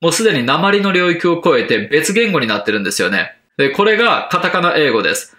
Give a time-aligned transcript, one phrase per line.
[0.00, 3.36] もうすでに訛りの領域を超えて別言語になってるんですよね。
[3.56, 5.36] で、これがカタカナ英語です。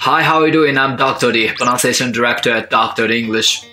[0.00, 0.74] Hi, how are you doing?
[0.74, 1.32] I'm Dr.
[1.32, 3.06] D, Pronunciation Director at Dr.
[3.06, 3.64] English.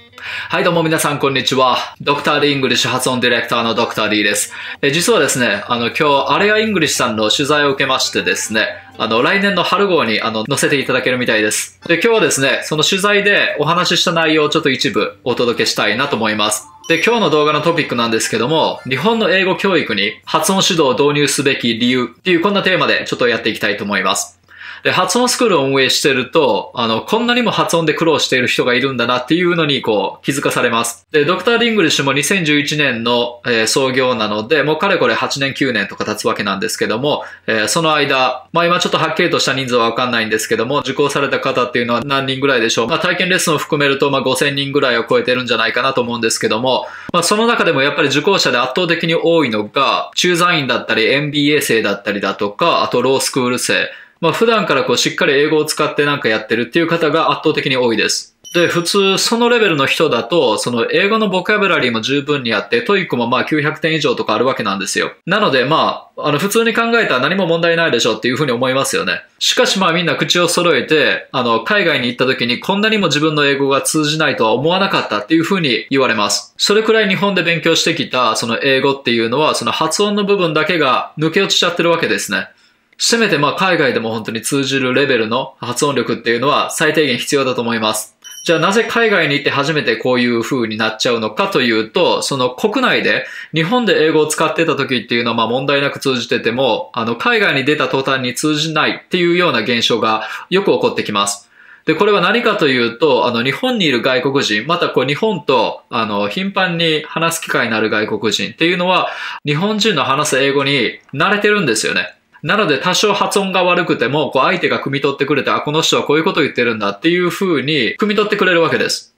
[0.48, 1.78] はい、どうも皆さん、こんにちは。
[2.00, 2.24] Dr.
[2.24, 3.96] D English 発音ディレクターの Dr.
[3.96, 4.54] D です。
[4.82, 11.82] え実はですね、あの、今日、 AERA English さんの取材を受けましてですね、あの、来年の春号に、あの、載せていただけるみたいです。
[11.86, 16.73] で、今日はですね、その取材でお話しした内容をちょっと一部お届けしたいなと思います。
[16.90, 24.38] で、今日の動画のトピックなんですけども、日本の英語教育に発音指導を導入すべき理由っていうこんなテーマでちょっとやっていきたいと思います。
[24.84, 31.08] で、発音スクールを運営してると、あの、こんなにも発音で苦労している人がいるんだなっていうのに、こう、気づかされます。
[31.12, 42.88] で、ドクター・リングリッシュも2011年の、えー、創業なので、もうかれこれ8年9年とか経つわけなんですけども、えー、その間、まあ今ちょっとはっきりとした人数はわかんないんですけども、受講された方っていうのは何人ぐらいでしょう。
[42.88, 53.90] まあ体験レッスンを含めると、まあ5000人ぐらいを超えてるんじゃないかなと思うんですけども、まあその中でもやっぱり受講者で圧倒的に多いのが、駐在員だったり MBA 生だったりだとか、あとロースクール生、
[54.24, 58.38] まあ普段からこうしっかり英語を使ってなんかやってるっていう方が圧倒的に多いです。
[58.54, 65.12] で、普通そのレベルの人だと、その英語のボキャブラリーも十分にあって、 TOEIC もまあ900点以上とかあるわけなんですよ。
[65.26, 69.24] なのでまあ、あの普通に考えたら何も問題ないでしょっていうふうに思いますよね。
[69.40, 76.54] しかしまあみんな口を揃えて、あの、海外に行った時にこんなにも自分の英語が通じないとは思わなかったっていうふうに言われます。
[76.56, 82.50] それくらい日本で勉強してきたその英語っていうのは、その発音の部分だけが抜け落ちちゃってるわけですね。
[82.98, 88.18] せめてまあ海外でも本当に通じるレベルの発音力っていうのは最低限必要だと思います。
[88.44, 101.50] じゃあなぜ海外に行って初めてこういう風になっちゃうのかというと、その国内で日本で英語を使ってた時っていうのはまあ問題なく通じてても、あの海外に出た途端に通じないっていうような現象がよく起こってきます。
[101.86, 109.10] で、これは何かというと、あの、日本にいる外国人、またこう日本と、あの、頻繁に話す機会になる外国人っていうのは、
[109.46, 112.16] 日本人の話す英語に慣れてるんですよね。
[112.44, 119.14] なので多少発音が悪くても、こう相手が汲み取ってくれて、あ、この人はこういうことを言ってるんだっていう風に汲み取ってくれるわけです。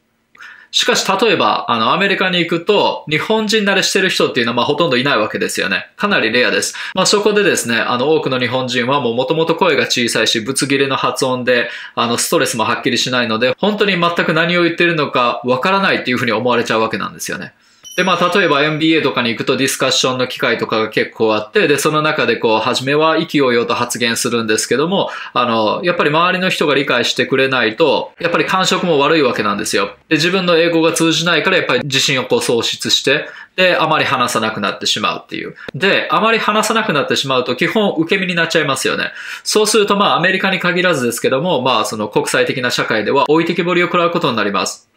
[0.75, 5.87] しかし、例えば、あの、アメリカに行くと、日本人慣れしてる人っていうのは、まあ、ほとんどいないわけですよね。
[5.95, 6.75] かなりレアです。
[6.93, 17.53] まあ、そこでですね、あの、多くの日本人はもう元々声が小さいし、ぶつ切れの発音で、あの、ストレスもはっきりしないので、本当に全く何を言ってるのかわからないっていうふうに思われちゃうわけなんですよね。
[17.95, 29.95] で、まあ、例えば MBA とかに行くとディスカッションの機会とかが結構あって、で、その中でこう、初めは意気揚々と発言するんですけども、あの、やっぱり周りの人が理解してくれないと、やっぱり感触も悪いわけなんですよ。
[30.09, 35.55] で、自分の英語が通じないから、やっぱり自信をこう喪失して、で、あまり話さなくなってしまうっていう。
[35.73, 39.13] で、あまり話さなくなってしまうと基本受け身になっちゃいますよね。
[39.45, 44.89] そうするとまあアメリカに限らずですけども、まあその国際的な社会では置いてきぼりを食らうことになります。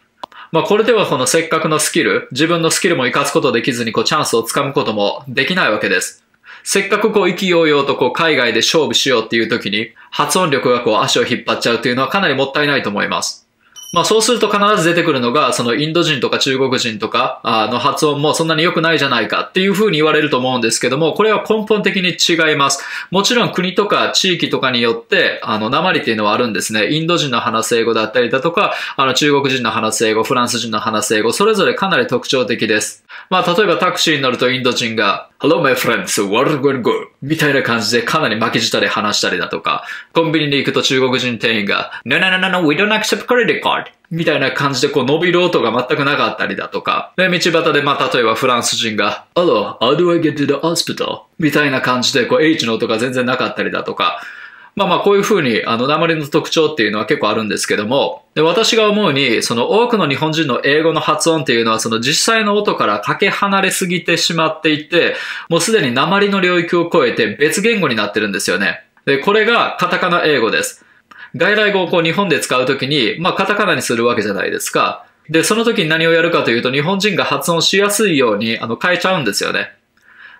[0.51, 6.23] まあこれではこのせっかくのスキル、自分のスキルも活かすことできずにこうチャンスをつかむこともできないわけです。
[6.63, 13.48] せっかくこう意気揚々とこう海外で勝負しようっていう時に発音力がこう足を引っ張っちゃうというのはかなりもったいないと思います。
[13.91, 17.41] まあそうすると必ず出てくるのが、そのインド人とか中国人とか
[17.71, 22.83] の発音もそんなに良くないじゃないかっていうふうに言われると思うんですけども、これは根本的に違います。
[23.09, 26.91] もちろん国とか地域とかによって、あの、鉛っていうのはあるんですね。
[26.91, 33.03] インド人の話す英語だったりだとか、あの中国人の話す英語、フランス人の話す英語、それぞれかなり特徴的です。
[33.29, 37.09] まあ例えばタクシーに乗るとインド人が、Hello my friends, what are going good?
[37.21, 43.85] みたいな感じでかなり巻き舌で話したりだとか、コンビニに行くと中国人店員が、No, no, no, no, no, we don't accept credit card.
[44.09, 51.21] みたいな感じでこう伸びる音が全くなかったりだとか、で、道端でまあ例えばフランス人が、Hello, how do I get to the hospital?
[51.37, 54.23] みたいな感じでこう H の音が全然なかったりだとか、
[54.75, 65.15] まあまあこういう風に、あの、鉛の特徴っていうのは結構あるんですけども、で、私が思うに、その多くの日本人の英語の発音っていうのは、その実際の音からかけ離れすぎてしまっていて、
[65.49, 68.83] もうすでに鉛の領域を超えて別言語になってるんですよね。
[69.05, 70.85] で、これがカタカナ英語です。
[71.35, 75.05] 外来語をこう日本で使うときに、まあカタカナにするわけじゃないですか。
[75.29, 79.71] で、その時に何をやるかというと、日本人が発音しやすいように、あの、変えちゃうんですよね。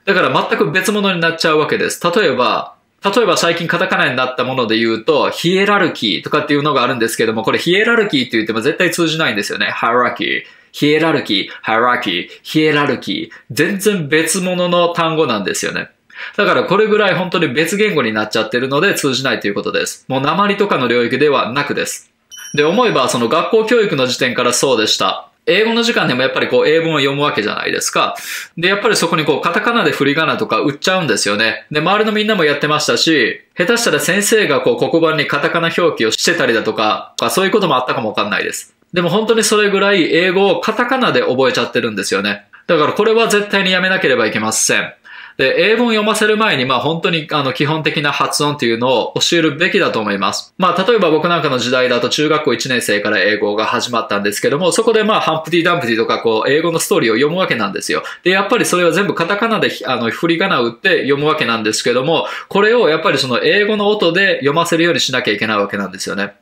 [0.06, 2.02] だから全く別物になっちゃうわけです。
[2.03, 9.67] 例えば、例えば最近カタカナになったもので言うと、ヒエラルキーとかっていうのがあるんですけども、これヒエラルキーって言っても絶対通じないんですよね。
[9.67, 10.43] ハイラキー。
[10.72, 13.46] ヒエラルキー、ハイラキー、ヒエラルキー。
[13.51, 15.90] 全然別物の単語なんですよね。
[16.35, 20.05] だからこれぐらい本当に別言語になっちゃってるので通じないということです。
[20.09, 22.11] もう鉛とかの領域ではなくです。
[22.53, 25.28] で、思えばその学校教育の時点からそうでした。
[25.46, 28.16] 英語の時間でもやっぱりこう英文を読むわけじゃないですか。
[28.58, 31.66] で、やっぱりそこにこうカタカナで振り仮名とか売っちゃうんですよね。
[31.72, 38.76] で、周りのみんなもやってましたし、下手したら先生がこう黒板にカタカナ表記をしてたりだとか、そういうこともあったかもわかんないです。
[38.94, 42.46] でも本当にそれぐらい英語をカタカナで覚えちゃってるんですよね。
[42.68, 44.94] だからこれは絶対にやめなければいけません。
[45.40, 50.53] で、英文を読ませる前に、まあ本当にあの基本的な発音っていうのを教えるべきだと思います。
[50.58, 58.03] まあ例えば僕なんかの時代だと中学校1年生から英語が始まったんですけども、そこでまあハンプティ・ダンプティとかこう英語のストーリーを読むわけなんですよ。
[58.26, 66.34] で、やっぱりそれは全部カタカナであの振り仮名打って読むわけなんですけども、これをやっぱりその英語の音で読ませるようにしなきゃいけないわけなんですよね。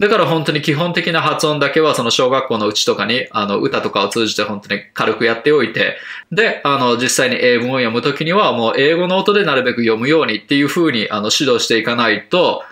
[0.00, 5.98] だから本当に基本的な発音だけはその小学校のうちとかにあの歌とかを通じて本当に軽くやっておいて、
[6.32, 12.62] で、あの実際に英文を読むときにはもう英語の音でなるべく読むようにっていう風にあの指導していかないと、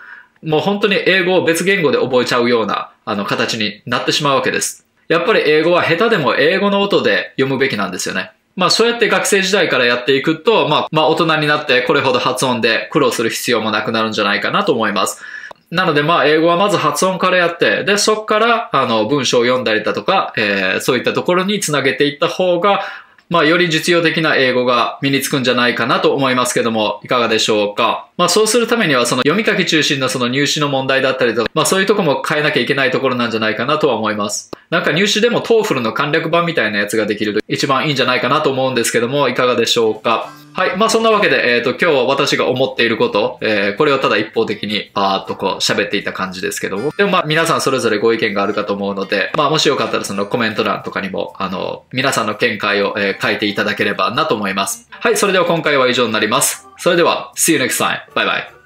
[0.41, 4.87] もう本当に英語を別言語で覚えちゃうようなあの形になってしまうわけです。
[5.07, 8.31] やっぱり英語は下手でも英語の音で読むべきなんですよね。
[8.55, 15.23] まあそうやって学生時代からやっていくと、まあ、まあ大人になってこれほど発音で苦労する必要もなくなるんじゃないかなと思います。
[15.71, 22.81] なので、まあ、英語はまず発音からやって、で、そこから、あの、文章を読んだりだとか、えー、そういったところにつなげていった方が、
[23.29, 28.09] まあ、より実用的な英語が身につくんじゃないかなと思いますけども、いかがでしょうか。
[28.17, 34.49] まあ、そうするためには、その読み書き中心のその入試の問題だったりとか、まあ、そういうとこも変えなきゃいけないところなんじゃないかなとは思います。
[34.71, 40.31] なんか入試でも TOEFL の簡略版みたいなやつができると一番いいんじゃないかなと思うんですけども、いかがでしょうか。
[40.59, 40.75] はい。
[40.75, 46.91] まあそんなわけで、えっ、ー、と、今日は私が思っていること、えー、これをただ一方的にパーっとこう喋っていた感じですけども。
[46.97, 54.89] でもまあ皆さんそれぞれご意見があるかと思うので、まあもしよかったらそのコメント欄とかにも、あの、皆さんの見解を、えー、書いていただければなと思います。
[54.91, 55.15] はい。
[55.15, 56.67] それでは今回は以上になります。
[56.77, 58.01] それでは、See you next time.
[58.13, 58.58] バイバイ。